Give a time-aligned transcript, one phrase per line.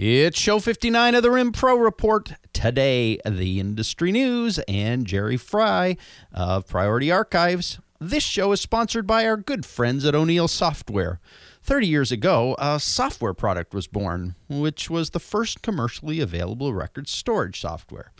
[0.00, 2.32] It's show 59 of the Rim Pro Report.
[2.52, 5.96] Today, the industry news and Jerry Fry
[6.32, 7.80] of Priority Archives.
[7.98, 11.18] This show is sponsored by our good friends at O'Neil Software.
[11.64, 17.08] 30 years ago, a software product was born, which was the first commercially available record
[17.08, 18.12] storage software.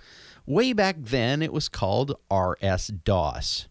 [0.46, 3.68] Way back then, it was called RS DOS.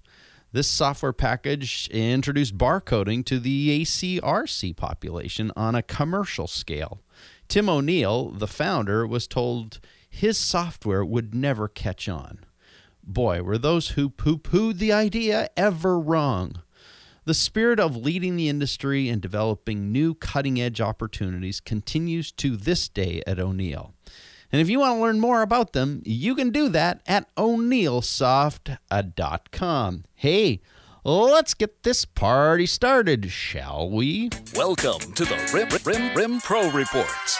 [0.54, 7.02] This software package introduced barcoding to the ACRC population on a commercial scale.
[7.48, 9.80] Tim O'Neil, the founder, was told
[10.10, 12.40] his software would never catch on.
[13.04, 16.62] Boy, were those who poo pooed the idea ever wrong.
[17.26, 22.90] The spirit of leading the industry and developing new cutting edge opportunities continues to this
[22.90, 23.94] day at O'Neil.
[24.52, 29.96] And if you want to learn more about them, you can do that at o'neilsoft.com.
[29.96, 30.62] Uh, hey,
[31.08, 34.30] let's get this party started, shall we?
[34.54, 37.40] Welcome to the Rim, Rim, Rim Pro Reports,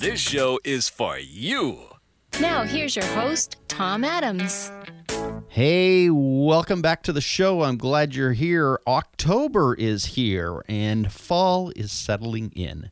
[0.00, 1.80] This show is for you.
[2.40, 4.72] Now, here's your host, Tom Adams.
[5.48, 7.64] Hey, welcome back to the show.
[7.64, 8.80] I'm glad you're here.
[8.86, 12.90] October is here and fall is settling in.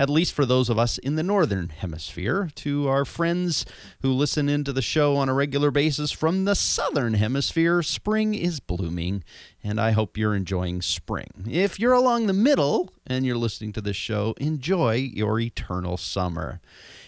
[0.00, 2.48] At least for those of us in the northern hemisphere.
[2.54, 3.66] To our friends
[4.00, 8.60] who listen into the show on a regular basis from the southern hemisphere, spring is
[8.60, 9.22] blooming,
[9.62, 11.46] and I hope you're enjoying spring.
[11.46, 16.62] If you're along the middle and you're listening to this show, enjoy your eternal summer.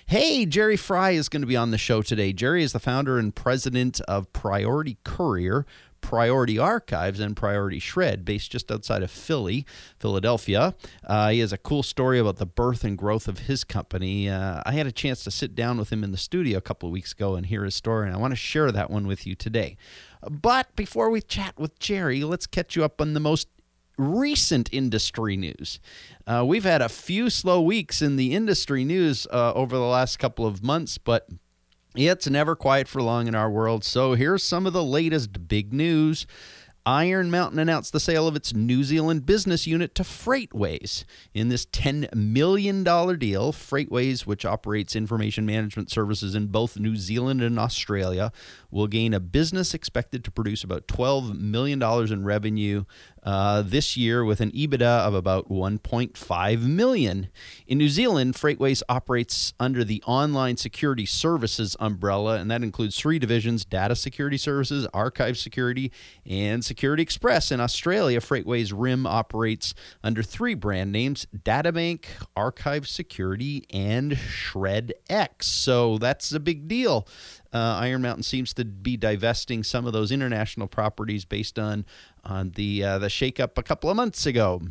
[0.04, 2.34] Hey, Jerry Fry is going to be on the show today.
[2.34, 5.64] Jerry is the founder and president of Priority Courier,
[6.02, 9.64] Priority Archives, and Priority Shred, based just outside of Philly,
[9.98, 10.74] Philadelphia.
[11.06, 14.28] Uh, he has a cool story about the birth and growth of his company.
[14.28, 16.88] Uh, I had a chance to sit down with him in the studio a couple
[16.88, 19.26] of weeks ago and hear his story, and I want to share that one with
[19.26, 19.78] you today.
[20.28, 23.48] But before we chat with Jerry, let's catch you up on the most
[23.96, 25.80] recent industry news.
[26.26, 30.18] Uh, we've had a few slow weeks in the industry news uh, over the last
[30.18, 31.28] couple of months, but
[31.94, 33.84] it's never quiet for long in our world.
[33.84, 36.26] So here's some of the latest big news.
[36.84, 41.04] Iron Mountain announced the sale of its New Zealand business unit to Freightways.
[41.32, 47.40] In this $10 million deal, Freightways, which operates information management services in both New Zealand
[47.40, 48.32] and Australia,
[48.72, 51.80] will gain a business expected to produce about $12 million
[52.12, 52.84] in revenue
[53.22, 57.28] uh, this year with an EBITDA of about 1.5 million.
[57.66, 63.18] In New Zealand, Freightways operates under the Online Security Services umbrella, and that includes three
[63.18, 65.92] divisions: Data Security Services, Archive Security,
[66.26, 67.52] and Security Express.
[67.52, 72.04] In Australia, Freightways RIM operates under three brand names: DataBank,
[72.36, 75.46] Archive Security, and Shred X.
[75.46, 77.06] So that's a big deal.
[77.52, 81.84] Uh, Iron Mountain seems to be divesting some of those international properties based on
[82.24, 84.62] on the uh, the shakeup a couple of months ago.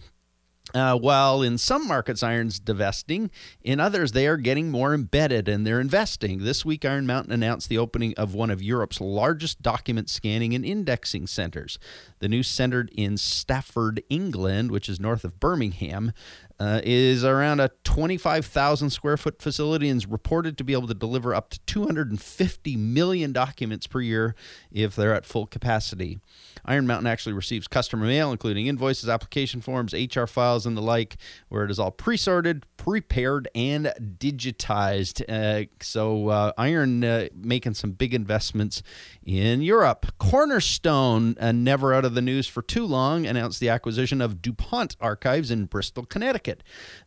[0.74, 3.30] Uh, while in some markets Iron's divesting,
[3.62, 6.44] in others they are getting more embedded and they're investing.
[6.44, 10.64] This week, Iron Mountain announced the opening of one of Europe's largest document scanning and
[10.64, 11.78] indexing centers.
[12.20, 16.14] The new center in Stafford, England, which is north of Birmingham,
[16.62, 20.94] uh, is around a 25,000 square foot facility and is reported to be able to
[20.94, 24.36] deliver up to 250 million documents per year
[24.72, 26.20] if they're at full capacity.
[26.64, 31.18] Iron Mountain actually receives customer mail, including invoices, application forms, HR files, and the like,
[31.50, 35.24] where it is all pre sorted, prepared, and digitized.
[35.28, 38.84] Uh, so, uh, Iron uh, making some big investments
[39.26, 40.06] in Europe.
[40.20, 44.96] Cornerstone, uh, never out of the news for too long, announced the acquisition of DuPont
[45.02, 46.51] Archives in Bristol, Connecticut.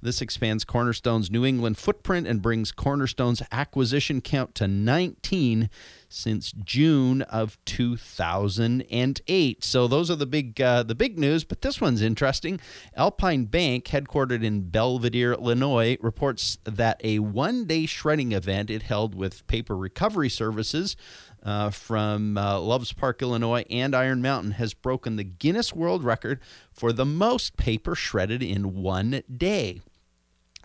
[0.00, 5.69] This expands Cornerstone's New England footprint and brings Cornerstone's acquisition count to 19
[6.09, 9.65] since June of 2008.
[9.65, 11.45] So those are the big uh, the big news.
[11.45, 12.60] But this one's interesting.
[12.97, 19.47] Alpine Bank, headquartered in Belvidere, Illinois, reports that a one-day shredding event it held with
[19.47, 20.97] paper recovery services.
[21.45, 26.41] Uh, from uh, Loves Park, Illinois, and Iron Mountain has broken the Guinness World Record
[26.73, 29.83] for the most paper shredded in one day.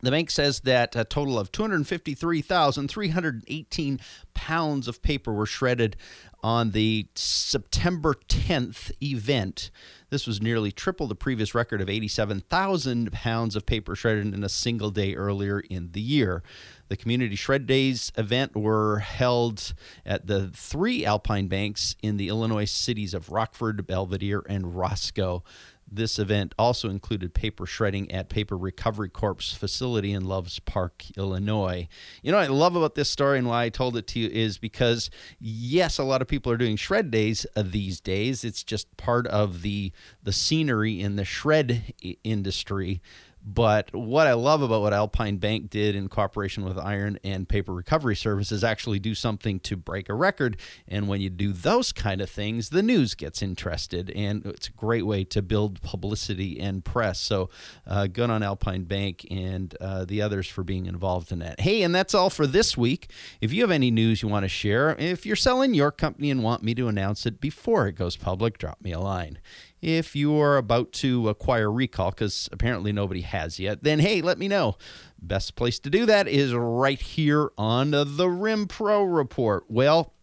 [0.01, 3.99] The bank says that a total of 253,318
[4.33, 5.97] pounds of paper were shredded
[6.41, 9.71] on the September 10th event.
[10.09, 14.49] This was nearly triple the previous record of 87,000 pounds of paper shredded in a
[14.49, 16.43] single day earlier in the year.
[16.89, 19.73] The Community Shred Days event were held
[20.05, 25.43] at the three Alpine banks in the Illinois cities of Rockford, Belvidere, and Roscoe.
[25.91, 31.87] This event also included paper shredding at Paper Recovery Corp's facility in Loves Park, Illinois.
[32.21, 34.29] You know what I love about this story and why I told it to you
[34.29, 35.09] is because,
[35.39, 38.43] yes, a lot of people are doing shred days uh, these days.
[38.43, 41.93] It's just part of the the scenery in the shred
[42.23, 43.01] industry.
[43.41, 47.73] But what I love about what Alpine Bank did in cooperation with Iron and Paper
[47.73, 50.57] Recovery Services actually do something to break a record.
[50.87, 54.73] And when you do those kind of things, the news gets interested, and it's a
[54.73, 57.19] great way to build publicity and press.
[57.19, 57.49] So,
[57.87, 61.61] uh, good on Alpine Bank and uh, the others for being involved in that.
[61.61, 63.09] Hey, and that's all for this week.
[63.39, 66.43] If you have any news you want to share, if you're selling your company and
[66.43, 69.39] want me to announce it before it goes public, drop me a line
[69.81, 74.47] if you're about to acquire recall because apparently nobody has yet then hey let me
[74.47, 74.75] know
[75.21, 80.13] best place to do that is right here on the rim pro report well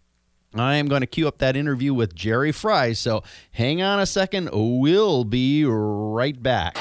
[0.55, 2.95] I am going to queue up that interview with Jerry Fry.
[2.95, 4.49] So hang on a second.
[4.53, 6.79] We'll be right back.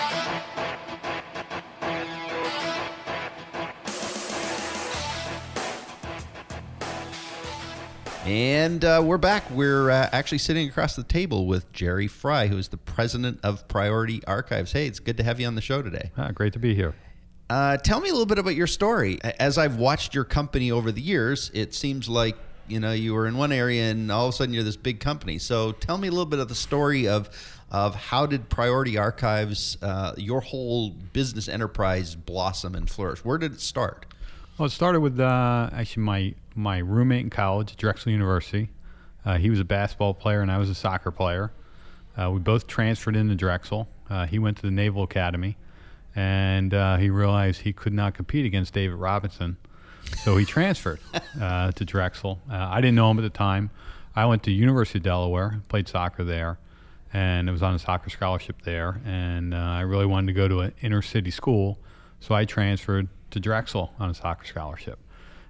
[8.25, 9.51] And uh, we're back.
[9.51, 13.67] We're uh, actually sitting across the table with Jerry Fry, who is the president of
[13.67, 14.71] Priority Archives.
[14.71, 16.09] Hey, it's good to have you on the show today.
[16.17, 16.95] Ah, great to be here.
[17.51, 19.19] Uh, tell me a little bit about your story.
[19.21, 22.35] As I've watched your company over the years, it seems like
[22.67, 24.99] you know you were in one area and all of a sudden you're this big
[24.99, 25.37] company.
[25.37, 27.29] So tell me a little bit of the story of
[27.69, 33.23] of how did Priority Archives, uh, your whole business enterprise, blossom and flourish.
[33.23, 34.07] Where did it start?
[34.57, 38.69] Well, it started with uh, actually my my roommate in college at Drexel University.
[39.25, 41.51] Uh, he was a basketball player and I was a soccer player.
[42.17, 43.87] Uh, we both transferred into Drexel.
[44.09, 45.57] Uh, he went to the Naval Academy,
[46.15, 49.57] and uh, he realized he could not compete against David Robinson,
[50.23, 50.99] so he transferred
[51.41, 52.39] uh, to Drexel.
[52.49, 53.69] Uh, I didn't know him at the time.
[54.15, 56.57] I went to University of Delaware, played soccer there,
[57.11, 59.01] and I was on a soccer scholarship there.
[59.05, 61.79] And uh, I really wanted to go to an inner city school,
[62.21, 64.99] so I transferred to Drexel on a soccer scholarship.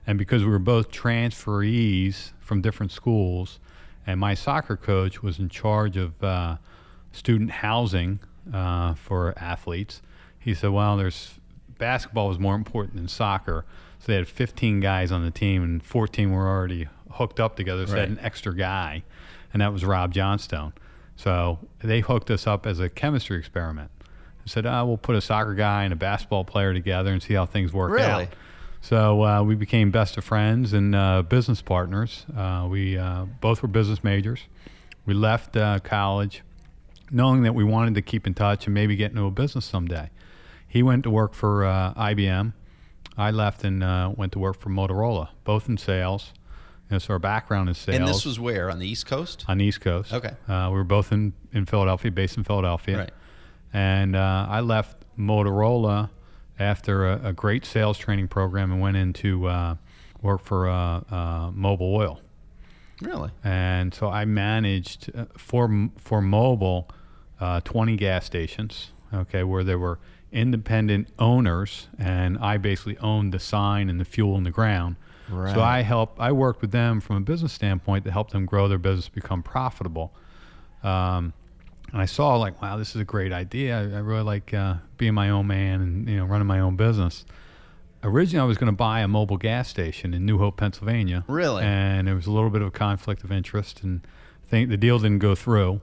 [0.08, 3.60] And because we were both transferees from different schools,
[4.06, 6.58] and my soccer coach was in charge of uh,
[7.12, 8.20] student housing
[8.54, 10.02] uh, for athletes,
[10.38, 11.40] he said, "Well, there's
[11.78, 13.66] basketball was more important than soccer."
[14.00, 17.88] So they had 15 guys on the team, and 14 were already hooked up together.
[17.88, 19.04] So they had an extra guy,
[19.54, 20.74] and that was Rob Johnstone.
[21.16, 23.90] So they hooked us up as a chemistry experiment.
[24.02, 27.34] I said, oh, we'll put a soccer guy and a basketball player together and see
[27.34, 28.26] how things work Really?
[28.26, 28.28] out.
[28.82, 32.26] So uh, we became best of friends and uh, business partners.
[32.36, 34.42] Uh, we uh, both were business majors.
[35.06, 36.44] We left uh, college
[37.12, 40.10] knowing that we wanted to keep in touch and maybe get into a business someday.
[40.68, 42.54] He went to work for uh, IBM.
[43.18, 46.34] I left and uh, went to work for Motorola, both in sales.
[46.90, 49.46] You know, so our background is sales And this was where on the East Coast.
[49.48, 50.14] on the East Coast.
[50.14, 50.34] Okay.
[50.48, 52.98] Uh, we were both in, in Philadelphia, based in Philadelphia.
[52.98, 53.12] Right.
[53.74, 56.10] And uh, I left Motorola
[56.60, 59.76] after a, a great sales training program and went into uh,
[60.22, 62.22] work for uh, uh, Mobil Oil.
[63.02, 63.32] Really?
[63.44, 66.90] And so I managed uh, for for Mobil
[67.40, 70.00] uh, 20 gas stations, okay, where there were
[70.32, 74.96] independent owners, and I basically owned the sign and the fuel in the ground.
[75.30, 75.54] Right.
[75.54, 76.20] So I helped.
[76.20, 79.44] I worked with them from a business standpoint to help them grow their business, become
[79.44, 80.14] profitable.
[80.84, 81.34] Um,
[81.92, 83.78] and I saw like, wow, this is a great idea.
[83.78, 86.76] I, I really like uh, being my own man and you know running my own
[86.76, 87.26] business.
[88.04, 91.26] Originally, I was going to buy a Mobil gas station in New Hope, Pennsylvania.
[91.28, 91.64] Really?
[91.64, 94.06] And there was a little bit of a conflict of interest, and
[94.48, 95.82] think the deal didn't go through.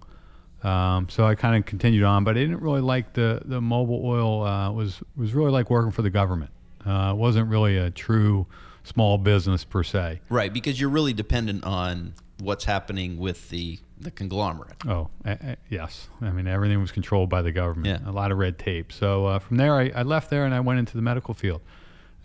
[0.63, 4.05] Um, so I kind of continued on, but I didn't really like the the Mobil
[4.05, 4.45] oil.
[4.45, 6.51] Uh, was was really like working for the government.
[6.87, 8.47] Uh, it wasn't really a true
[8.85, 10.21] small business per se.
[10.29, 14.75] Right, because you're really dependent on what's happening with the the conglomerate.
[14.87, 16.09] Oh, uh, uh, yes.
[16.21, 18.03] I mean, everything was controlled by the government.
[18.03, 18.11] Yeah.
[18.11, 18.93] A lot of red tape.
[18.93, 21.61] So uh, from there, I, I left there and I went into the medical field,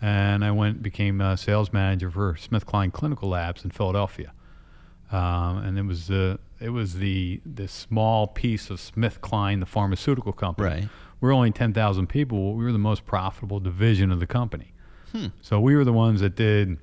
[0.00, 4.32] and I went became a sales manager for SmithKline Clinical Labs in Philadelphia.
[5.10, 10.32] Um, and it was the it was the the small piece of SmithKline, the pharmaceutical
[10.32, 10.68] company.
[10.68, 10.88] Right.
[11.20, 12.54] We're only ten thousand people.
[12.54, 14.72] We were the most profitable division of the company.
[15.40, 16.78] So we were the ones that did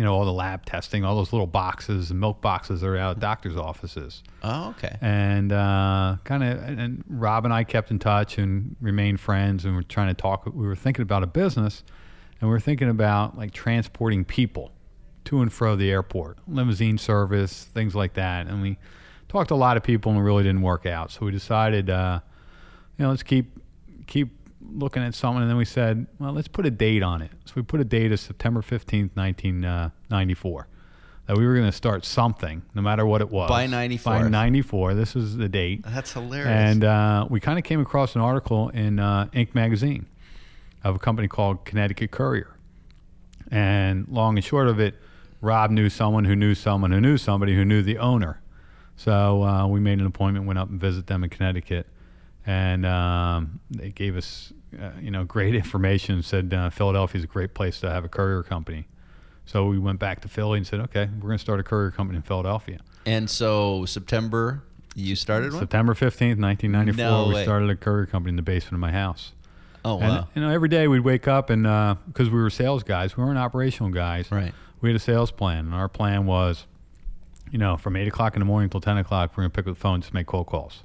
[0.00, 2.96] you know, all the lab testing, all those little boxes and milk boxes that are
[2.96, 4.22] out at doctors' offices.
[4.42, 4.96] Oh, okay.
[5.02, 9.76] And uh, kind of, and Rob and I kept in touch and remained friends, and
[9.76, 10.46] we're trying to talk.
[10.46, 11.84] We were thinking about a business,
[12.40, 14.72] and we're thinking about like transporting people
[15.26, 18.46] to and fro the airport, limousine service, things like that.
[18.46, 18.78] And we
[19.28, 21.10] talked to a lot of people, and it really didn't work out.
[21.10, 22.20] So we decided, uh,
[22.96, 23.52] you know, let's keep
[24.06, 27.30] keep looking at something, and then we said, well, let's put a date on it.
[27.44, 30.66] So we put a date of September 15th, 1994.
[31.26, 33.48] That we were going to start something, no matter what it was.
[33.48, 34.12] By 94.
[34.12, 34.94] By 94.
[34.94, 35.82] This was the date.
[35.84, 36.48] That's hilarious.
[36.48, 39.54] And uh, we kind of came across an article in uh, Inc.
[39.54, 40.06] magazine
[40.82, 42.56] of a company called Connecticut Courier.
[43.50, 44.96] And long and short of it,
[45.40, 48.40] Rob knew someone who knew someone who knew somebody who knew the owner.
[48.96, 51.86] So uh, we made an appointment, went up and visit them in Connecticut,
[52.46, 56.22] and um, they gave us, uh, you know, great information.
[56.22, 58.86] Said uh, Philadelphia is a great place to have a courier company.
[59.46, 61.90] So we went back to Philly and said, okay, we're going to start a courier
[61.90, 62.78] company in Philadelphia.
[63.04, 64.62] and so September,
[64.94, 65.60] you started one.
[65.60, 69.32] September 15th, 1994, No we started a courier company in the basement of my house.
[69.84, 70.28] Oh And wow.
[70.34, 71.62] you know, every day we'd wake up and
[72.06, 74.30] because we were sales guys, we weren't operational guys.
[74.30, 74.52] Right.
[74.80, 76.66] We had a sales plan, and our plan was,
[77.50, 79.74] you know, from eight o'clock in the morning till ten o'clock, we're gonna pick up
[79.74, 80.84] the phone to make cold calls.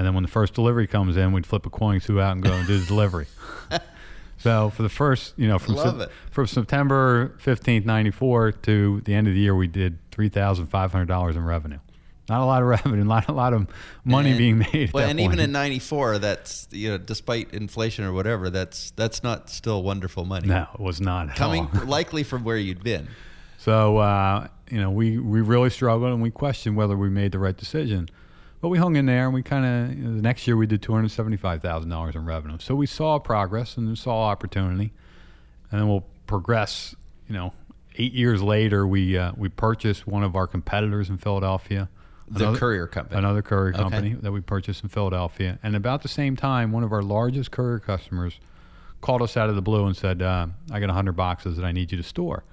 [0.00, 2.42] And then when the first delivery comes in, we'd flip a coin, two out, and
[2.42, 3.26] go and do the delivery.
[4.38, 6.08] so for the first, you know, from it.
[6.30, 10.68] from September fifteenth, ninety four to the end of the year, we did three thousand
[10.68, 11.80] five hundred dollars in revenue.
[12.30, 13.66] Not a lot of revenue, not a lot of
[14.02, 14.88] money And- being made.
[14.88, 19.22] At Well, and even in '94, that's you know, despite inflation or whatever, that's that's
[19.22, 20.48] not still wonderful money.
[20.48, 23.06] no, it was not Coming likely from where you'd been.
[23.58, 27.38] So uh, you know, we we really struggled and we questioned whether we made the
[27.38, 28.08] right decision.
[28.60, 30.66] But we hung in there, and we kind of you know, the next year we
[30.66, 32.58] did two hundred seventy-five thousand dollars in revenue.
[32.60, 34.92] So we saw progress and saw opportunity,
[35.70, 36.94] and then we'll progress.
[37.28, 37.52] You know,
[37.96, 41.88] eight years later, we uh, we purchased one of our competitors in Philadelphia,
[42.28, 43.18] The Another- courier company.
[43.18, 43.82] another courier Okay.
[43.82, 45.58] company that we purchased in Philadelphia.
[45.62, 48.40] And about the same time, one of our largest courier customers
[49.00, 51.72] called us out of the blue and said, uh, "I got 100 boxes that I
[51.72, 52.44] need you to store."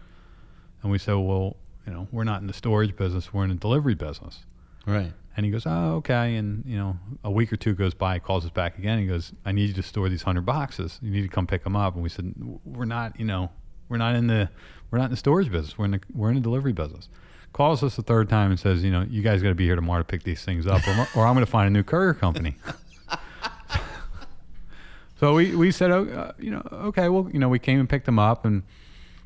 [0.83, 3.55] And we said, "Well, you know, we're not in the storage business; we're in the
[3.55, 4.45] delivery business."
[4.85, 5.11] Right.
[5.37, 8.15] And he goes, "Oh, okay." And you know, a week or two goes by.
[8.15, 8.97] He calls us back again.
[8.97, 10.97] He goes, "I need you to store these 100 boxes.
[10.99, 12.33] You need to come pick them up." And we said,
[12.65, 13.51] "We're not, you know,
[13.87, 14.49] we're not in the
[14.89, 15.77] we're not in the storage business.
[15.77, 17.07] We're in the we're in the delivery business."
[17.53, 19.75] Calls us the third time and says, "You know, you guys got to be here
[19.75, 22.15] tomorrow to pick these things up, or, or I'm going to find a new courier
[22.15, 22.55] company."
[25.19, 27.87] so we we said, oh, uh, "You know, okay, well, you know, we came and
[27.87, 28.63] picked them up and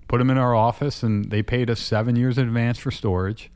[0.10, 3.50] put them in our office, and they paid us seven years in advance for storage."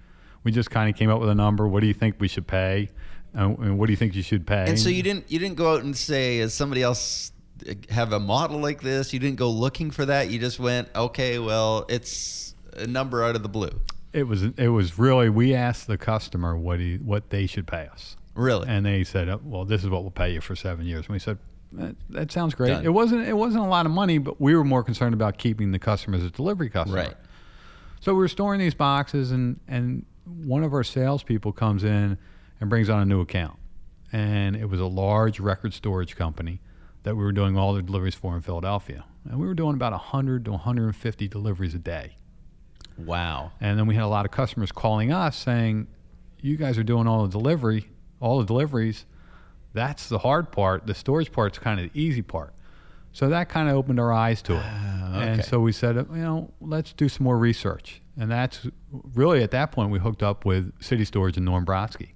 [0.45, 1.67] We just kind of came up with a number.
[1.67, 2.89] What do you think we should pay?
[3.37, 4.63] Uh, and what do you think you should pay?
[4.65, 7.33] And so you didn't you didn't go out and say, "Is somebody else
[7.89, 10.29] have a model like this?" You didn't go looking for that.
[10.29, 13.81] You just went, "Okay, well, it's a number out of the blue."
[14.13, 17.87] It was it was really we asked the customer what he what they should pay
[17.87, 18.69] us, Really?
[18.69, 21.13] and they said, oh, "Well, this is what we'll pay you for seven years." And
[21.13, 21.37] we said,
[21.73, 22.85] "That, that sounds great." Done.
[22.85, 25.71] It wasn't it wasn't a lot of money, but we were more concerned about keeping
[25.71, 27.07] the customers as delivery customers.
[27.07, 27.15] Right.
[27.99, 32.17] So we were storing these boxes, and and one of our salespeople comes in
[32.59, 33.57] and brings on a new account,
[34.11, 36.61] and it was a large record storage company
[37.03, 39.91] that we were doing all the deliveries for in Philadelphia, and we were doing about
[39.91, 42.17] 100 to 150 deliveries a day.
[42.97, 43.51] Wow.
[43.59, 45.87] And then we had a lot of customers calling us saying,
[46.41, 47.89] "You guys are doing all the delivery,
[48.19, 49.05] all the deliveries.
[49.73, 50.87] That's the hard part.
[50.87, 52.53] The storage part's kind of the easy part."
[53.11, 54.63] So that kind of opened our eyes to it.
[54.63, 55.49] Ah, and okay.
[55.49, 58.01] so we said, you know, let's do some more research.
[58.17, 58.65] And that's
[59.13, 62.09] really at that point we hooked up with City Storage and Norm Brodsky.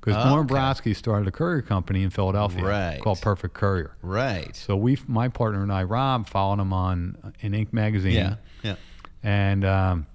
[0.00, 0.54] Because Norm Okay.
[0.56, 3.00] Brodsky started a courier company in Philadelphia Right.
[3.00, 3.96] called Perfect Courier.
[4.02, 4.54] Right.
[4.56, 7.72] So we, my partner and I, Rob, followed him on uh, in Inc.
[7.72, 8.14] magazine.
[8.14, 8.34] Yeah.
[8.64, 8.74] Yeah.
[9.22, 10.06] And um,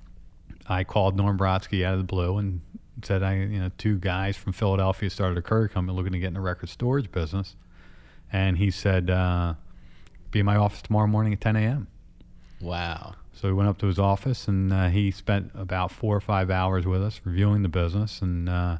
[0.67, 2.59] I called Norm Brodsky out of the blue and
[3.01, 6.27] said, I, you know, two guys from Philadelphia started a courier company looking to get
[6.27, 7.55] in the record storage business.
[8.33, 9.53] And he said, uh,
[10.31, 11.87] be in my office tomorrow morning at 10 a.m.
[12.59, 13.15] Wow.
[13.39, 16.49] So we went up to his office and uh, he spent about four or five
[16.49, 18.19] hours with us reviewing the business.
[18.21, 18.77] And, uh,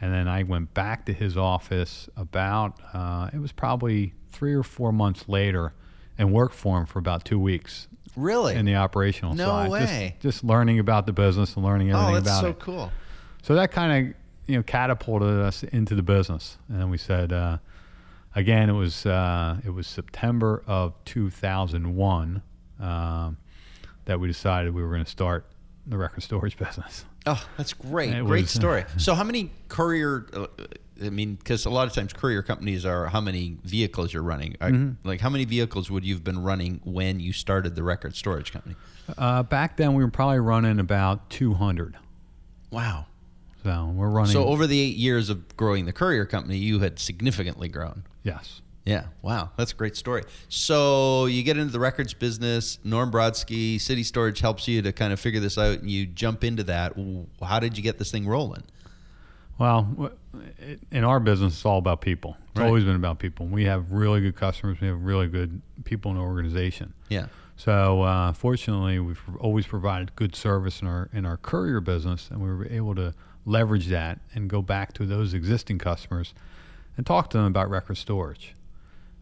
[0.00, 4.62] and then I went back to his office about, uh, it was probably three or
[4.62, 5.72] four months later
[6.18, 8.54] and worked for him for about two weeks Really?
[8.54, 9.70] in the operational No side.
[9.70, 10.14] way.
[10.20, 12.58] Just, just learning about the business and learning everything oh, that's about so it.
[12.58, 12.92] cool.
[13.42, 14.14] So that kind of
[14.46, 17.58] you know catapulted us into the business, and then we said uh,
[18.34, 22.42] again it was uh, it was September of 2001
[22.80, 23.36] um,
[24.06, 25.46] that we decided we were going to start
[25.86, 27.04] the record storage business.
[27.26, 28.12] Oh, that's great.
[28.24, 28.84] Great was- story.
[28.96, 30.26] so, how many courier?
[30.32, 30.46] Uh,
[31.02, 34.56] I mean, because a lot of times courier companies are how many vehicles you're running.
[34.60, 35.08] Are- Mm-hmm.
[35.08, 38.52] Like, how many vehicles would you have been running when you started the record storage
[38.52, 38.76] company?
[39.18, 41.96] Uh, back then we were probably running about 200.
[42.70, 43.06] Wow.
[43.64, 44.32] So we're running.
[44.32, 48.04] So, over the eight years of growing the courier company, you had significantly grown.
[48.22, 48.60] yes.
[48.84, 49.04] Yeah.
[49.22, 49.50] Wow.
[49.56, 50.22] That's a great story.
[50.48, 52.78] So you get into the records business.
[52.82, 56.44] Norm Brodsky, City Storage helps you to kind of figure this out, and you jump
[56.44, 56.94] into that.
[57.42, 58.62] How did you get this thing rolling?
[59.58, 60.10] Well,
[60.90, 62.36] in our business, it's all about people.
[62.52, 62.66] It's Right.
[62.66, 63.46] always been about people.
[63.46, 64.80] We have really good customers.
[64.80, 66.94] We have really good people in the organization.
[67.10, 67.26] Yeah.
[67.56, 72.40] So uh, fortunately, we've always provided good service in our in our courier business, and
[72.40, 73.12] we were able to
[73.44, 76.32] leverage that and go back to those existing customers
[76.96, 78.54] and talk to them about record storage.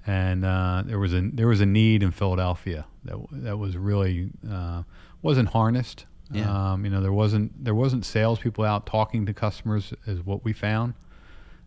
[0.06, 4.30] And uh, there was a there was a need in Philadelphia that that was really
[4.50, 4.82] uh,
[5.22, 6.06] wasn't harnessed.
[6.30, 6.72] Yeah.
[6.72, 10.52] Um, you know, there wasn't there wasn't salespeople out talking to customers, is what we
[10.52, 10.94] found.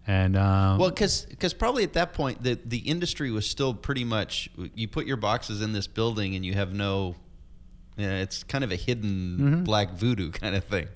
[0.08, 4.50] And uh, Well, because probably at that point the the industry was still pretty much
[4.74, 7.16] you put your boxes in this building and you have no,
[7.98, 10.88] you know, it's kind of a hidden black voodoo kind of thing,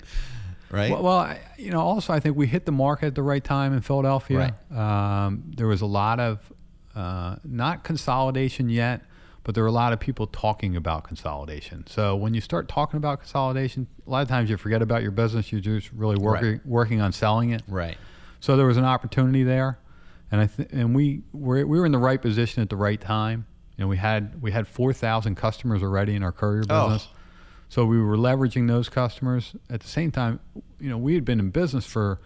[0.70, 0.90] right?
[0.90, 3.44] Well, well, I, you know, also I think we hit the market at the right
[3.44, 4.56] time in Philadelphia.
[4.76, 6.52] Um, there was a lot of
[6.96, 9.02] uh, not consolidation yet,
[9.44, 11.84] but there are a lot of people talking about consolidation.
[11.86, 15.12] So when you start talking about consolidation, a lot of times you forget about your
[15.12, 15.52] business.
[15.52, 16.66] You're just really working Right.
[16.66, 17.62] working on selling it.
[17.68, 17.96] right.
[18.40, 19.78] So there was an opportunity there,
[20.32, 23.00] and I th- and we were we were in the right position at the right
[23.00, 23.46] time.
[23.76, 26.76] You know, we had we had four thousand customers already in our courier business.
[26.76, 26.88] Oh.
[26.88, 27.08] business,
[27.68, 29.54] so we were leveraging those customers.
[29.70, 30.40] At the same time,
[30.80, 32.20] you know, we had been in business for,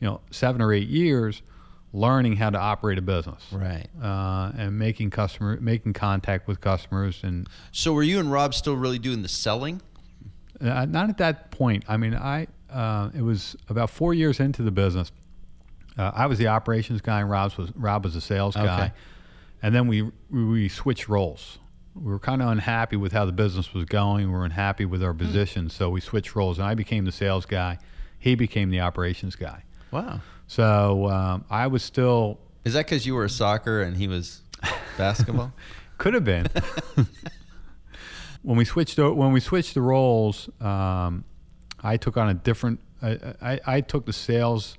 [0.00, 1.42] you know, seven or eight years,
[1.96, 3.86] learning how to operate a business, Right.
[4.02, 8.76] uh, and making customer making contact with customers and So were you and Rob still
[8.76, 9.80] really doing the selling?
[10.60, 11.84] Uh, not at that point.
[11.88, 15.10] I mean, I uh, it was about four years into the business.
[15.96, 18.92] Uh, I was the operations guy, and Rob was Rob was the sales guy, Okay.
[19.62, 21.58] and then we we, we switched roles.
[21.94, 24.26] We were kind of unhappy with how the business was going.
[24.26, 27.46] We were unhappy with our position, so we switched roles, and I became the sales
[27.46, 27.78] guy.
[28.18, 29.62] He became the operations guy.
[29.96, 30.20] Wow.
[30.46, 34.42] So um, I was still Is that because you were a soccer and he was
[34.98, 35.52] basketball?
[35.98, 36.46] Could have been.
[38.42, 41.24] when we switched when we switched the roles, um,
[41.82, 42.80] I took on a different.
[43.02, 44.76] I, I, I took the sales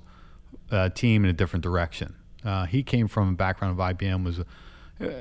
[0.70, 2.14] uh, team in a different direction.
[2.44, 4.24] Uh, he came from a background of IBM.
[4.24, 4.44] Was, uh,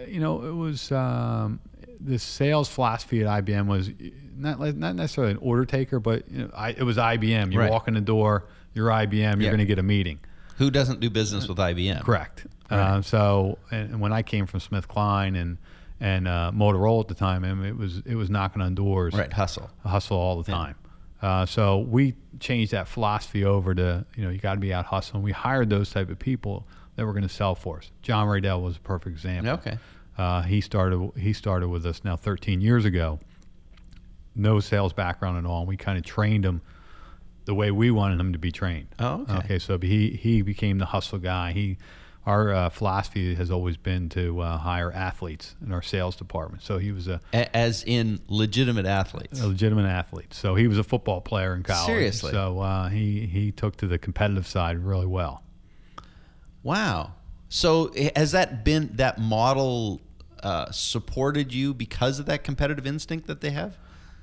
[0.08, 1.60] you know, it was um,
[2.00, 3.90] the sales philosophy at IBM was
[4.36, 7.52] not not necessarily an order taker, but you know, I, it was IBM.
[7.52, 7.72] You Right.
[7.72, 8.46] walk in the door,
[8.78, 9.12] you're IBM.
[9.12, 9.50] You're Yeah.
[9.50, 10.20] going to get a meeting.
[10.58, 12.04] Who doesn't do business with IBM?
[12.04, 12.48] Correct.
[12.72, 12.80] Right.
[12.80, 15.58] Uh, so, and, and when I came from SmithKline and
[16.00, 19.14] and uh, Motorola at the time, I mean, it was it was knocking on doors,
[19.14, 19.32] Right.
[19.34, 19.70] Hustle.
[19.86, 20.76] hustle all the time.
[21.22, 24.86] Uh, so we changed that philosophy over to you know you got to be out
[24.86, 25.24] hustling.
[25.24, 27.92] We hired those type of people that were going to sell for us.
[28.04, 29.54] John Raydell was a perfect example.
[29.54, 29.78] Okay.
[30.18, 33.20] Uh, he started he started with us now 13 years ago.
[34.36, 35.60] No sales background at all.
[35.62, 36.62] And we kind of trained him
[37.48, 38.88] the way we wanted him to be trained.
[39.00, 39.38] Oh, okay.
[39.40, 41.54] Okay, so he he became the hustle guy.
[41.54, 41.78] He
[42.28, 46.62] our uh, philosophy has always been to uh, hire athletes in our sales department.
[46.62, 49.40] So he was a, A- as in legitimate athletes.
[49.42, 50.34] a legitimate athlete.
[50.34, 51.86] So he was a football player in college.
[51.88, 52.32] Seriously?
[52.34, 55.42] So uh, he he took to the competitive side really well.
[56.64, 57.14] Wow.
[57.50, 60.02] So has that been that model
[60.44, 63.78] uh, supported you because of that competitive instinct that they have?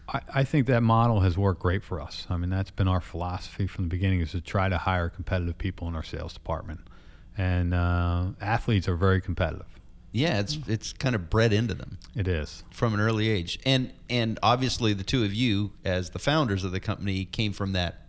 [0.09, 2.27] I, I think that model has worked great for us.
[2.31, 5.57] I mean, that's been our philosophy from the beginning is to try to hire competitive
[5.59, 6.81] people in our sales department.
[7.37, 9.67] And uh, athletes are very competitive.
[10.13, 12.63] Yeah, it's it's kind of bred into them It is.
[12.71, 16.71] from an early age, and and obviously the two of you as the founders of
[16.71, 18.07] the company came from that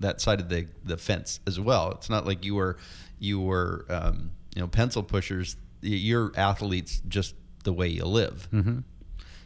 [0.00, 1.92] that side of the the fence as well.
[1.92, 2.78] It's not like you were
[3.20, 5.56] you were um, you know pencil pushers.
[5.82, 8.48] You're athletes just the way you live.
[8.52, 8.78] Mm-hmm.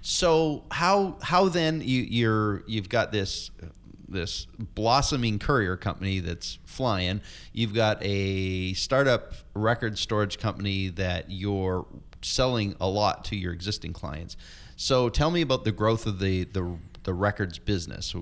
[0.07, 3.51] So how how then you you're you've got this
[4.07, 7.23] this blossoming courier company that's flying.
[7.55, 11.87] You've got a startup record storage company that you're
[12.21, 14.37] selling a lot to your existing clients.
[14.77, 18.15] So tell me about the growth of the the, the records business.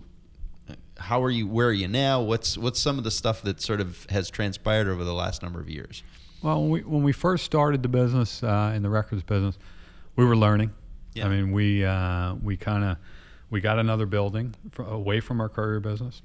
[0.98, 1.48] How are you?
[1.48, 2.20] Where are you now?
[2.20, 5.58] What's what's some of the stuff that sort of has transpired over the last number
[5.58, 6.04] of years?
[6.42, 9.58] Well, when we, when we first started the business uh, in the records business,
[10.14, 10.72] we were learning.
[11.14, 11.26] Yeah.
[11.26, 12.96] I mean, we uh, we kind of
[13.50, 16.22] we got another building fr away from our courier business.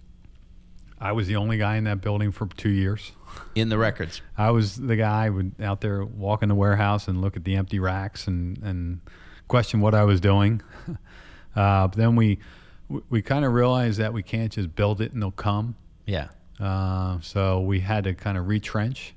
[0.99, 3.11] I was the only guy in that building for two years.
[3.53, 7.21] In the records, I was the guy would out there walk in the warehouse and
[7.21, 9.01] look at the empty racks and, and
[9.47, 10.61] question what I was doing.
[11.55, 12.39] uh, but then we
[12.89, 15.75] we, we kind of realized that we can't just build it and they'll come.
[16.05, 16.29] yeah.
[16.59, 19.13] Uh, so we had to kind of retrench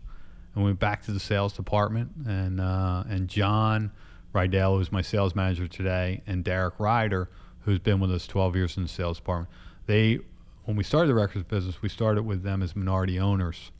[0.54, 2.10] and we went back to the sales department.
[2.26, 3.92] And uh, and John
[4.34, 7.28] Rydell, who's my sales manager today, and Derek Ryder,
[7.60, 9.50] who's been with us 12 years in the sales department,
[9.86, 10.20] they
[10.64, 13.70] when we started the records business, we started with them as minority owners.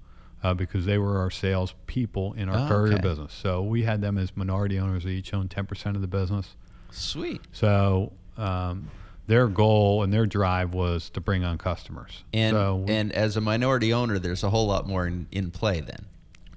[0.43, 3.03] Uh, because they were our sales people in our Oh, courier okay.
[3.03, 5.05] business, so we had them as minority owners.
[5.05, 6.57] They each owned ten percent of the business.
[6.91, 7.43] Sweet.
[7.53, 8.89] So um,
[9.27, 12.25] their goal and their drive was to bring on customers.
[12.33, 15.81] And so, and as a minority owner, there's a whole lot more in, in play
[15.81, 16.07] then.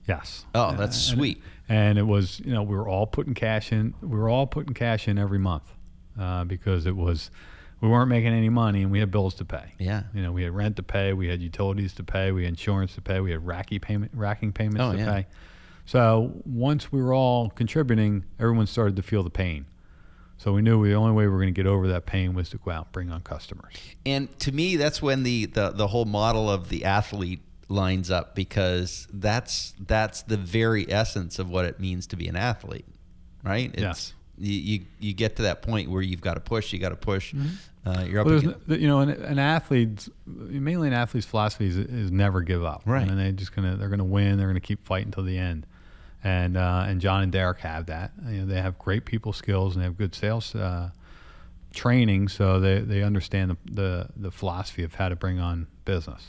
[0.08, 0.46] Yes.
[0.56, 1.42] Oh, that's And- sweet.
[1.70, 3.94] And it was, you know, we were all putting cash in.
[4.02, 5.64] We were all putting cash in every month
[6.20, 7.32] uh, because it was,
[7.80, 9.74] we weren't making any money and we had bills to pay.
[9.80, 10.04] Yeah.
[10.14, 12.96] You know, we had rent to pay, we had utilities to pay, we had insurance
[12.96, 15.06] to pay, we had racking payment, racking payments Oh, to yeah.
[15.12, 15.28] pay.
[15.86, 19.66] So once we were all contributing, everyone started to feel the pain.
[20.38, 22.50] So we knew the only way we were going to get over that pain was
[22.50, 23.74] to go out and bring on customers.
[24.06, 28.36] And to me, that's when the, the, the whole model of the athlete lines up
[28.36, 32.86] because that's that's the very essence of what it means to be an athlete,
[33.44, 33.72] right?
[33.74, 34.14] It's, Yes.
[34.36, 36.96] You, you you get to that point where you've got to push, you got to
[36.96, 37.36] push.
[37.86, 41.78] Uh, you're up Well, against, you know, an, an athlete's mainly an athlete's philosophy is,
[41.78, 42.82] is never give up.
[42.86, 43.08] Right.
[43.08, 44.38] And they just gonna they're gonna win.
[44.38, 45.68] They're gonna keep fighting till the end.
[46.24, 48.12] And uh, and John and Derek have that.
[48.28, 50.90] You know, they have great people skills and they have good sales uh,
[51.74, 56.24] training, so they, they understand the, the the philosophy of how to bring on business.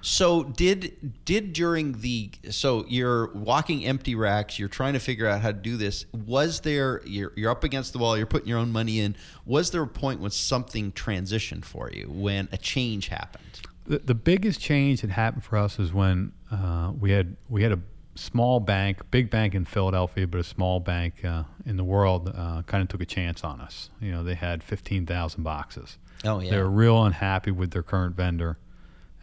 [0.00, 5.40] So did did during the so you're walking empty racks, you're trying to figure out
[5.40, 6.06] how to do this.
[6.12, 9.16] Was there you're you're up against the wall, you're putting your own money in.
[9.44, 13.44] Was there a point when something transitioned for you, when a change happened?
[13.86, 17.72] The, the biggest change that happened for us is when uh, we had we had
[17.72, 17.80] a
[18.14, 22.62] small bank, big bank in Philadelphia, but a small bank uh, in the world uh,
[22.62, 23.90] kind of took a chance on us.
[24.00, 25.98] You know, they had fifteen thousand boxes.
[26.24, 26.50] Oh yeah.
[26.50, 28.58] They were real unhappy with their current vendor,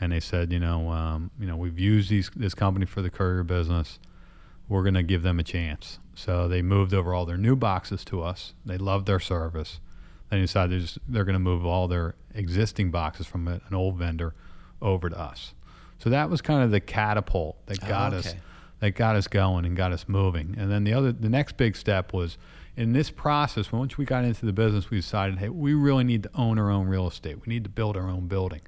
[0.02, 3.10] and they said, you know, um, you know, we've used these this company for the
[3.10, 4.00] courier business.
[4.68, 6.00] We're going to give them a chance.
[6.16, 8.54] So they moved over all their new boxes to us.
[8.66, 9.80] They loved their service.
[10.30, 13.76] They decided they're, just, they're going to move all their existing boxes from a- an
[13.76, 14.34] old vendor
[14.82, 15.54] over to us.
[16.00, 18.26] So that was kind of the catapult that Oh, got us
[18.80, 20.56] that got us going and got us moving.
[20.58, 22.38] And then the other, the next big step was
[22.76, 23.72] in this process.
[23.72, 26.70] Once we got into the business, we decided, hey, we really need to own our
[26.70, 27.38] own real estate.
[27.46, 28.62] We need to build our own building.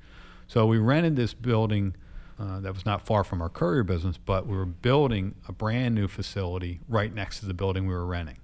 [0.47, 1.95] So we rented this building
[2.39, 5.95] uh, that was not far from our courier business, but we were building a brand
[5.95, 8.37] new facility right next to the building we were renting.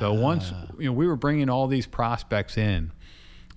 [0.00, 2.90] So once you know, we were bringing all these prospects in,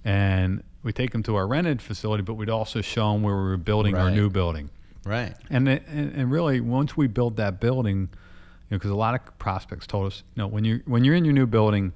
[0.05, 3.41] and we take them to our rented facility, but we'd also show them where we
[3.41, 4.69] were building our new building.
[5.05, 5.33] Right.
[5.49, 8.07] And, it, and and really, once we built that building, you
[8.71, 11.25] know, because a lot of prospects told us, you know, when you when you're in
[11.25, 11.93] your new building,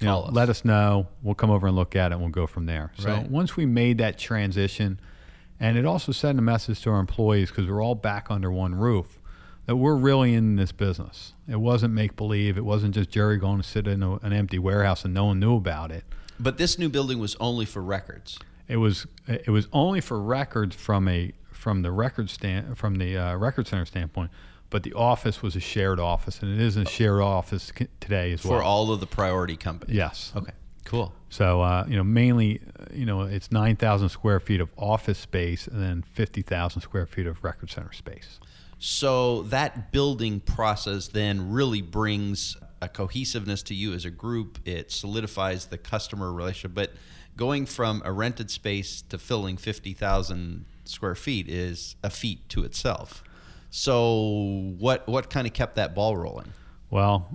[0.00, 0.32] you know, us.
[0.32, 1.06] let us know.
[1.22, 2.92] We'll come over and look at it, and we'll go from there.
[2.98, 3.30] So Right.
[3.30, 5.00] once we made that transition,
[5.58, 8.74] and it also sent a message to our employees because we're all back under one
[8.74, 9.18] roof,
[9.66, 11.34] that we're really in this business.
[11.48, 12.56] It wasn't make believe.
[12.56, 15.40] It wasn't just Jerry going to sit in a, an empty warehouse and no one
[15.40, 16.04] knew about it.
[16.38, 18.38] But this new building was only for records.
[18.68, 23.16] It was it was only for records from a from the record stand from the
[23.16, 24.30] uh, record center standpoint,
[24.70, 28.32] but the office was a shared office, and it is a shared office c- today
[28.32, 28.58] as well.
[28.58, 29.96] For all of the priority companies.
[29.96, 30.32] yes.
[30.34, 30.52] Okay.
[30.84, 31.12] Cool.
[31.30, 35.18] So uh, you know, mainly, uh, you know, it's nine thousand square feet of office
[35.18, 38.38] space, and then fifty thousand square feet of record center space.
[38.78, 44.58] So that building process then really brings a cohesiveness to you as a group.
[44.64, 46.74] It solidifies the customer relationship.
[46.74, 46.92] But
[47.36, 53.24] going from a rented space to filling 50,000 square feet is a feat to itself.
[53.78, 56.50] So what what kind of kept that ball rolling?
[56.88, 57.28] Well,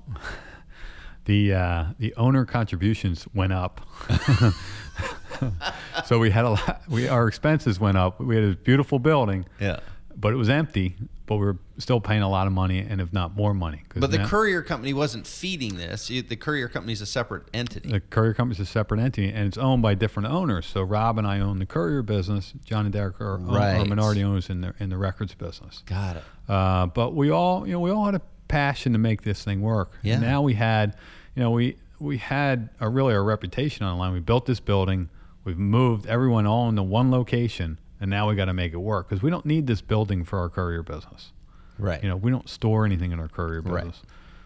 [1.26, 3.82] the uh, the owner contributions went up,
[6.06, 6.82] so we had a lot.
[6.90, 8.20] We our expenses went up.
[8.20, 9.82] We had a beautiful building, Yeah.
[10.16, 10.96] but it was empty.
[11.32, 13.84] But we are still paying a lot of money, and if not more money.
[13.96, 16.10] But the now- courier company wasn't feeding this.
[16.10, 17.90] The courier company is a separate entity.
[17.90, 20.66] the courier company is a separate entity, and it's owned by different owners.
[20.66, 22.54] So Rob and I own the courier business.
[22.66, 25.84] John and Derek are, are minority owners in the in the records business.
[25.86, 26.24] Got it.
[26.50, 29.62] Uh, but we all, you know, we all had a passion to make this thing
[29.62, 29.94] work.
[30.02, 30.16] Yeah.
[30.16, 30.98] And now we had,
[31.34, 34.12] you know, we we had a really a reputation online.
[34.12, 35.08] We built this building.
[35.46, 39.08] We've moved everyone all into one location, and now we got to make it work
[39.08, 41.32] because we don't need this building for our courier business.
[41.80, 42.02] Right.
[42.04, 43.86] You know, we don't store anything in our courier Right.
[43.86, 44.02] business.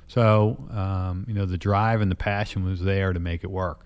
[0.07, 3.85] So, um, you know, the drive and the passion was there to make it work.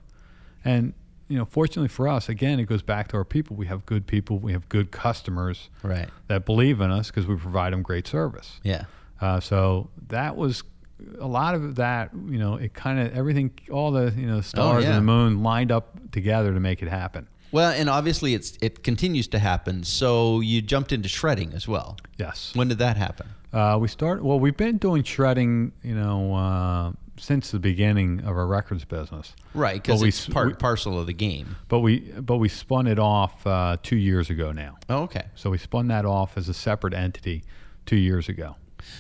[0.66, 0.94] And,
[1.30, 3.56] you know, fortunately for us, again, it goes back to our people.
[3.56, 4.38] We have good people.
[4.40, 6.10] We have good customers right.
[6.28, 8.60] that believe in us because we provide them great service.
[8.64, 8.86] Yeah.
[9.22, 10.64] Uh, so that was
[11.20, 12.10] a lot of that.
[12.14, 14.88] You know, it kind of everything, all the you know stars Oh, yeah.
[14.90, 17.28] and the moon lined up together to make it happen.
[17.52, 19.84] Well, and obviously it's it continues to happen.
[19.84, 21.98] So you jumped into shredding as well.
[22.18, 22.52] Yes.
[22.56, 23.28] When did that happen?
[23.52, 24.24] Uh, we start.
[24.24, 25.72] Well, we've been doing shredding.
[25.84, 26.36] You know.
[26.36, 30.54] Uh, since the beginning of our records business, Right, because But we it's part we-
[30.54, 31.58] parcel of the game.
[31.68, 34.78] but we but we spun it off uh, two years ago now.
[34.90, 35.26] Oh, okay.
[35.36, 37.44] So we spun that off as a separate entity
[37.86, 38.56] two years ago.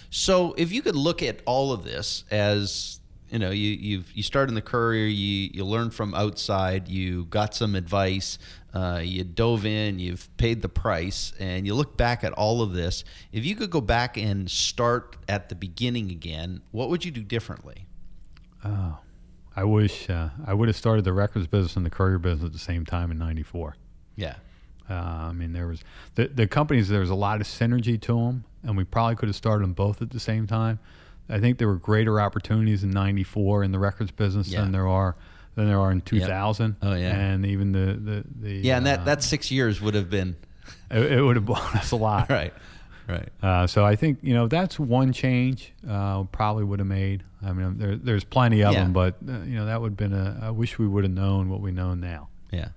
[0.10, 2.99] So if you could look at all of this as
[3.32, 7.26] you know you you've you start in the courier you you learn from outside you
[7.26, 8.38] got some advice
[8.74, 12.74] uh, you dove in you've paid the price and you look back at all of
[12.74, 17.12] this if you could go back and start at the beginning again what would you
[17.12, 17.86] do differently
[18.64, 18.98] Oh,
[19.56, 22.54] I wish uh, I would have started the records business and the courier business at
[22.54, 23.76] the same time in '94.
[24.16, 24.36] yeah
[24.90, 24.94] Uh,
[25.30, 25.84] I mean, there was
[26.16, 26.90] the the companies.
[26.90, 29.74] There was a lot of synergy to them, and we probably could have started them
[29.74, 30.80] both at the same time.
[31.30, 34.62] I think there were greater opportunities in '94 in the records business Yeah.
[34.62, 35.16] than there are
[35.56, 36.76] than there are in 2000.
[36.82, 37.16] Oh, yeah.
[37.16, 40.36] and even the the, the yeah and that uh, that six years would have been
[40.92, 42.30] it, it would have blown us a lot.
[42.40, 42.54] right
[43.08, 47.24] right Uh, so I think you know that's one change uh, probably would have made.
[47.42, 48.84] I mean, there, there's plenty of Yeah.
[48.84, 50.40] them, but uh, you know that would have been a.
[50.42, 52.28] I wish we would have known what we know now.
[52.52, 52.70] Yeah.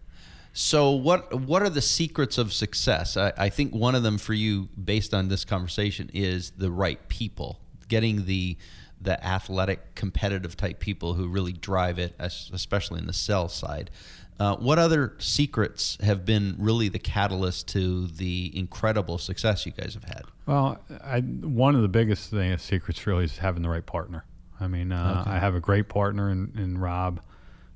[0.55, 3.17] So what what are the secrets of success?
[3.17, 7.09] I, I think one of them for you, based on this conversation, is the right
[7.09, 7.59] people,
[7.93, 8.57] getting the
[9.03, 13.91] the athletic, competitive type people who really drive it, especially in the sell side.
[14.39, 19.95] Uh, what other secrets have been really the catalyst to the incredible success you guys
[19.95, 20.23] have had?
[20.47, 24.25] Well, I, one of the biggest thing, secrets really is having the right partner.
[24.61, 25.31] I mean, uh, Okay.
[25.37, 27.21] I have a great partner in, in Rob.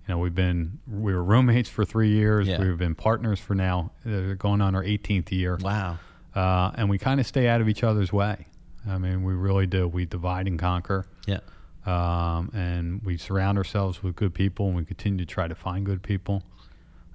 [0.07, 2.47] You know, we've been we were roommates for three years.
[2.47, 2.61] Yeah.
[2.61, 5.59] We've been partners for now uh, going on our 18th year.
[5.61, 5.99] Wow.
[6.35, 8.47] Uh, and we kind of stay out of each other's way.
[8.89, 9.89] I mean, we really do.
[9.89, 11.07] We divide and conquer.
[11.27, 11.41] Yeah.
[11.87, 15.87] um, and we surround ourselves with good people, and we continue to try to find
[15.87, 16.43] good people.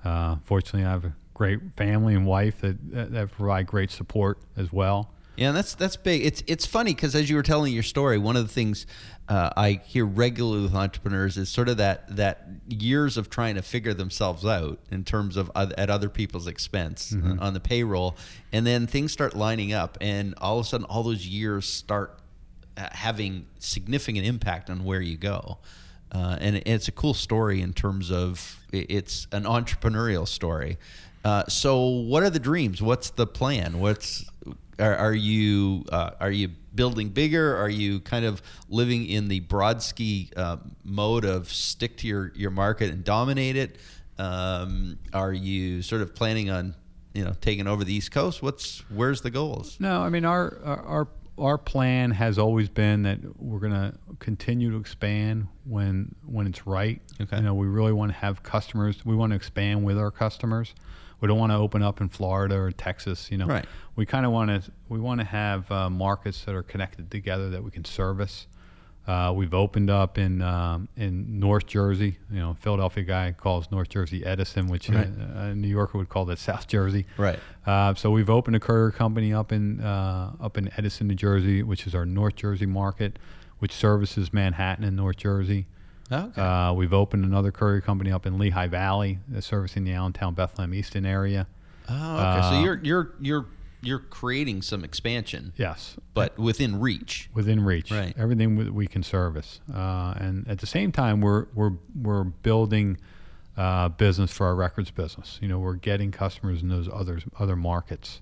[0.04, 4.38] Uh, fortunately, I have a great family and wife that, that, that provide great support
[4.58, 5.12] as well.
[5.38, 6.26] Yeah, that's that's big.
[6.26, 8.86] It's it's funny because as you were telling your story, one of the things
[9.30, 13.62] uh, I hear regularly with entrepreneurs is sort of that that years of trying to
[13.62, 18.18] figure themselves out in terms of oth- at other people's expense uh, on the payroll,
[18.52, 22.20] and then things start lining up, and all of a sudden, all those years start
[22.78, 25.60] uh, having significant impact on where you go.
[26.12, 30.78] Uh, and it's a cool story in terms of it's an entrepreneurial story.
[31.24, 32.82] Uh, so, what are the dreams?
[32.82, 33.80] What's the plan?
[33.80, 34.26] What's
[34.80, 37.56] are, are you uh, are you building bigger?
[37.56, 42.52] Are you kind of living in the Brodsky uh, mode of stick to your, your
[42.52, 43.78] market and dominate it?
[44.18, 46.76] Um, are you sort of planning on
[47.14, 48.42] you know taking over the East Coast?
[48.42, 49.78] What's where's the goals?
[49.80, 51.08] No, I mean our our
[51.38, 56.68] our plan has always been that we're going to continue to expand when when it's
[56.68, 57.02] right.
[57.20, 57.38] Okay.
[57.38, 59.06] You know, we really want to have customers.
[59.06, 60.74] We want to expand with our customers.
[61.22, 63.30] We don't want to open up in Florida or Texas.
[63.32, 63.66] You know, Right.
[63.96, 67.50] we kind of want to we want to have uh, markets that are connected together
[67.52, 68.48] that we can service.
[69.08, 72.18] Uh, we've opened up in um, in North Jersey.
[72.32, 75.08] You know, Philadelphia guy calls North Jersey Edison, which Right.
[75.08, 77.06] uh, a New Yorker would call that South Jersey.
[77.18, 77.40] Right.
[77.66, 81.62] Uh, so we've opened a courier company up in uh, up in Edison, New Jersey,
[81.64, 83.18] which is our North Jersey market,
[83.60, 85.68] which services Manhattan and North Jersey.
[86.12, 86.42] Okay.
[86.42, 90.74] Uh, we've opened another courier company up in Lehigh Valley, uh, servicing the Allentown, Bethlehem,
[90.74, 91.48] Easton area.
[91.90, 92.42] oh, okay.
[92.42, 93.46] so uh, you're you're you're
[93.84, 97.30] you're creating some expansion, Yes, but within reach.
[97.34, 97.90] within reach.
[97.92, 98.14] Right.
[98.18, 102.98] Everything we, we can service, uh, and at the same time, we're we're we're building
[103.58, 105.40] uh, business for our records business.
[105.42, 108.22] You know, we're getting customers in those others other markets.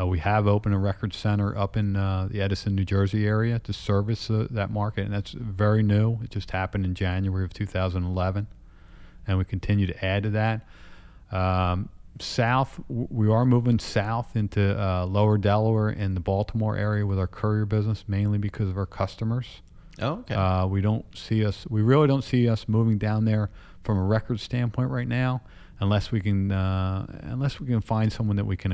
[0.00, 3.58] Uh, we have opened a record center up in uh, the Edison, New Jersey area
[3.60, 6.18] to service uh, that market, and that's very new.
[6.22, 8.46] It just happened in January of 2011,
[9.26, 10.66] and we continue to add to that.
[11.32, 11.88] Um,
[12.20, 17.26] south, we are moving south into uh, Lower Delaware and the Baltimore area with our
[17.26, 19.62] courier business, mainly because of our customers.
[20.00, 20.34] Oh, okay.
[20.34, 21.66] Uh, we don't see us.
[21.68, 23.50] We really don't see us moving down there
[23.82, 25.42] from a record standpoint right now,
[25.80, 28.70] unless we can uh, unless we can find someone that we can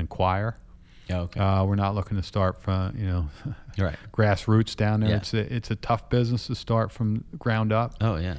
[1.09, 1.21] acquire.
[1.23, 1.39] okay.
[1.39, 3.29] Uh, we're not looking to start from you know
[3.77, 3.95] right.
[4.13, 5.09] grassroots down there.
[5.11, 5.15] Yeah.
[5.17, 7.95] It's a it's a tough business to start from ground up.
[8.01, 8.35] Oh yeah.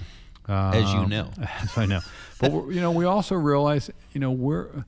[0.48, 1.30] As you Um, know.
[1.62, 2.00] as I know.
[2.40, 4.84] But we're, you know, we also realize, you know, we're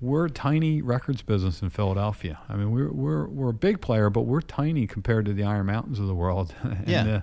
[0.00, 2.38] we're a tiny records business in Philadelphia.
[2.48, 5.66] I mean, we're we're we're a big player, but we're tiny compared to the Iron
[5.66, 7.02] Mountains of the world and Yeah.
[7.04, 7.22] the,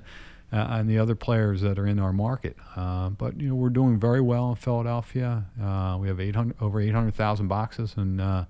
[0.53, 2.55] uh, and the other players that are in our market.
[2.75, 5.45] Uh, but you know, we're doing very well in Philadelphia.
[5.61, 8.45] Uh, we have 800 over 800,000 boxes, and uh,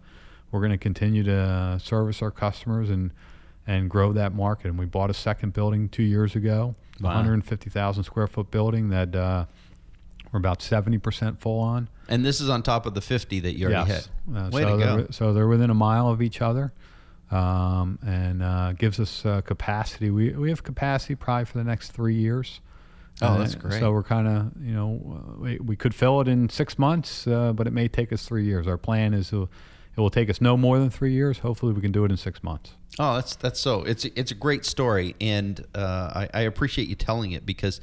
[0.57, 3.11] we're going to continue to service our customers and
[3.67, 4.67] and grow that market.
[4.69, 7.09] And we bought a second building two years ago, Wow.
[7.09, 9.45] 150,000 square foot building that uh,
[10.31, 11.89] we're about 70% full on.
[12.07, 14.05] And this is on top of the 50 that you already yes.
[14.05, 14.35] hit.
[14.35, 15.07] Uh, Way so to they're, go.
[15.11, 16.71] So they're within a mile of each other.
[17.29, 20.09] Um, and uh, gives us uh, capacity.
[20.11, 22.61] We, we have capacity probably for the next three years.
[23.21, 23.79] Oh, that's Uh, great.
[23.81, 25.01] So we're kind of, you know,
[25.35, 28.25] uh, we, we could fill it in six months, uh, but it may take us
[28.25, 28.65] three years.
[28.65, 29.49] Our plan is to,
[29.97, 31.39] it will take us no more than three years.
[31.39, 32.75] Hopefully, we can do it in six months.
[32.99, 33.83] Oh, that's that's so.
[33.83, 37.79] It's it's a great story, and uh, I, I appreciate you telling it because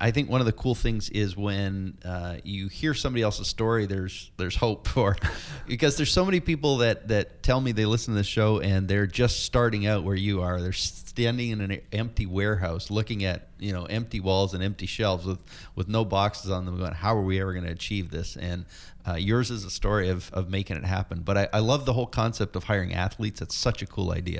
[0.00, 3.86] I, think one of the cool things is when uh, you hear somebody else's story.
[3.86, 5.16] There's there's hope for
[5.66, 8.88] because there's so many people that that tell me they listen to the show and
[8.88, 10.60] they're just starting out where you are.
[10.60, 15.24] They're standing in an empty warehouse, looking at you know empty walls and empty shelves
[15.24, 15.38] with
[15.74, 16.78] with no boxes on them.
[16.78, 18.36] Going, how are we ever going to achieve this?
[18.36, 18.66] And
[19.08, 21.20] uh, yours is a story of, of making it happen.
[21.20, 23.40] But I, I, love the whole concept of hiring athletes.
[23.40, 24.37] It's such a cool idea.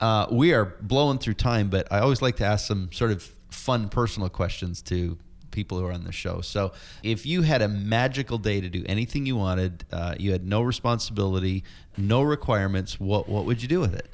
[0.00, 3.22] Uh, we are blowing through time, but I always like to ask some sort of
[3.50, 5.18] fun personal questions to
[5.50, 6.40] people who are on the show.
[6.40, 6.72] So,
[7.02, 10.62] if you had a magical day to do anything you wanted, uh, you had no
[10.62, 11.64] responsibility,
[11.96, 14.08] no requirements, what what would you do with it?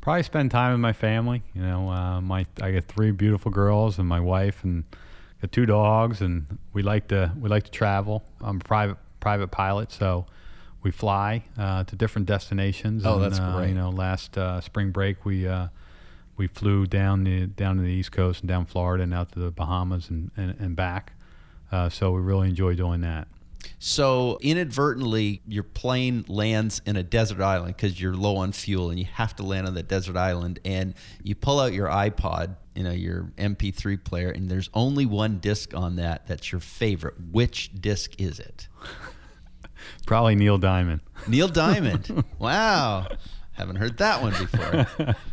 [0.00, 1.42] Probably spend time with my family.
[1.54, 4.84] You know, uh, my I got three beautiful girls and my wife and
[5.40, 8.22] the two dogs, and we like to we like to travel.
[8.40, 10.26] I'm a private private pilot, so
[10.82, 13.04] we fly uh, to different destinations.
[13.04, 13.68] Oh, and, that's uh, great.
[13.68, 15.68] You know, last uh, spring break we uh,
[16.36, 19.38] we flew down the down to the East Coast and down Florida and out to
[19.38, 21.12] the Bahamas and and, and back.
[21.70, 23.28] Uh, so we really enjoy doing that.
[23.78, 28.98] So inadvertently, your plane lands in a desert island because you're low on fuel, and
[28.98, 30.58] you have to land on the desert island.
[30.64, 35.38] And you pull out your iPod, you know, your MP3 player, and there's only one
[35.38, 37.14] disc on that that's your favorite.
[37.30, 38.68] Which disc is it?
[40.06, 41.00] Probably Neil Diamond.
[41.26, 42.24] Neil Diamond.
[42.38, 43.06] wow,
[43.52, 45.14] haven't heard that one before.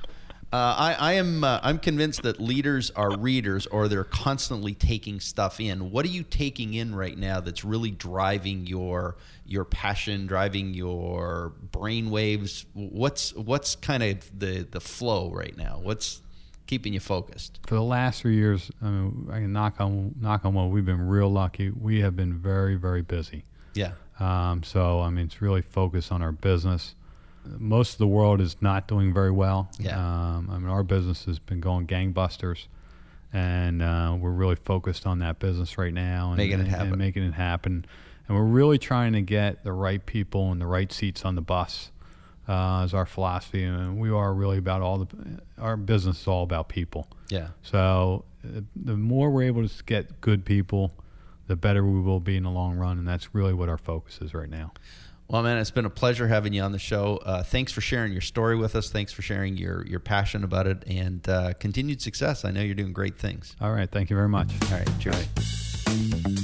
[0.51, 5.19] Uh, I, I, am uh, I'm convinced that leaders are readers or they're constantly taking
[5.19, 5.91] stuff in.
[5.91, 11.53] What are you taking in right now that's really driving your your passion, driving your
[11.71, 12.65] brain waves?
[12.73, 15.81] What's what's kind of the the flow right now?
[15.83, 16.23] What's
[16.65, 17.59] keeping you focused?
[17.67, 20.71] For the last three years, I mean, I can knock on knock on wood.
[20.71, 21.69] We've been real lucky.
[21.69, 23.45] We have been very very busy.
[23.75, 23.91] Yeah.
[24.19, 26.95] Um, so I mean, it's really focused on our business
[27.57, 29.69] most of the world is not doing very well.
[29.79, 29.97] Yeah.
[29.97, 32.67] Um, I mean, our business has been going gangbusters,
[33.33, 36.87] and uh, we're really focused on that business right now and making it and, happen.
[36.89, 37.85] And making it happen.
[38.27, 41.41] And we're really trying to get the right people in the right seats on the
[41.41, 41.91] bus.
[42.47, 45.07] Uh, is our philosophy, and we are really about all the.
[45.59, 47.07] Our business is all about people.
[47.29, 47.49] Yeah.
[47.61, 50.91] So uh, the more we're able to get good people,
[51.49, 54.19] the better we will be in the long run, and that's really what our focus
[54.21, 54.71] is right now.
[55.27, 57.17] Well, man, it's been a pleasure having you on the show.
[57.17, 58.89] Uh, thanks for sharing your story with us.
[58.91, 62.45] Thanks for sharing your your passion about it, and uh, continued success.
[62.45, 63.55] I know you're doing great things.
[63.59, 64.51] All right, thank you very much.
[64.71, 66.38] All right, cheers.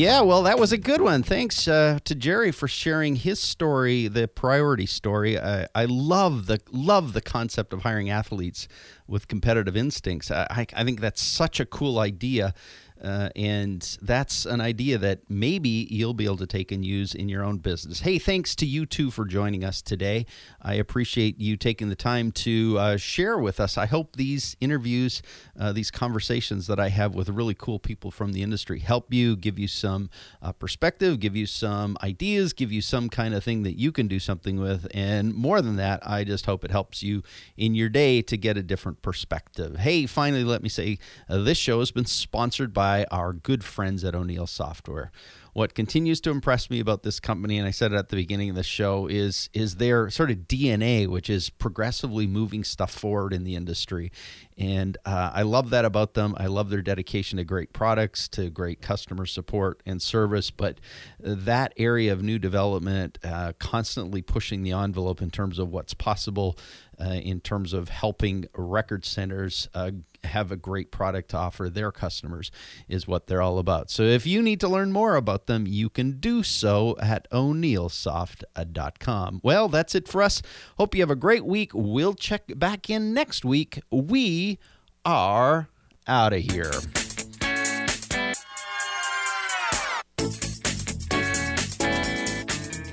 [0.00, 1.22] Yeah, well, that was a good one.
[1.22, 5.38] Thanks uh, to Jerry for sharing his story, the priority story.
[5.38, 8.66] I, I love the love the concept of hiring athletes
[9.06, 10.30] with competitive instincts.
[10.30, 12.54] I, I think that's such a cool idea.
[13.02, 17.28] Uh, and that's an idea that maybe you'll be able to take and use in
[17.28, 18.00] your own business.
[18.00, 20.26] Hey, thanks to you two for joining us today.
[20.60, 23.78] I appreciate you taking the time to uh, share with us.
[23.78, 25.22] I hope these interviews,
[25.58, 29.36] uh, these conversations that I have with really cool people from the industry help you,
[29.36, 30.10] give you some
[30.42, 34.08] uh, perspective, give you some ideas, give you some kind of thing that you can
[34.08, 34.86] do something with.
[34.92, 37.22] And more than that, I just hope it helps you
[37.56, 39.78] in your day to get a different perspective.
[39.78, 43.62] Hey, finally, let me say uh, this show has been sponsored by by our good
[43.62, 45.12] friends at O'Neil Software.
[45.52, 48.50] What continues to impress me about this company, and I said it at the beginning
[48.50, 53.32] of the show, is is their sort of DNA, which is progressively moving stuff forward
[53.32, 54.10] in the industry.
[54.58, 56.34] And uh, I love that about them.
[56.36, 60.50] I love their dedication to great products, to great customer support and service.
[60.50, 60.80] But
[61.18, 66.58] that area of new development, uh, constantly pushing the envelope in terms of what's possible,
[67.00, 69.90] uh, in terms of helping record centers uh,
[70.24, 72.50] have a great product to offer their customers,
[72.88, 73.90] is what they're all about.
[73.90, 79.40] So if you need to learn more about them, you can do so at o'neilsoft.com.
[79.42, 80.42] Well, that's it for us.
[80.78, 81.72] Hope you have a great week.
[81.74, 83.80] We'll check back in next week.
[83.90, 84.58] We
[85.04, 85.68] are
[86.06, 86.72] out of here.